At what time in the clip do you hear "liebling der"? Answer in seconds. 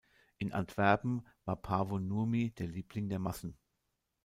2.65-3.19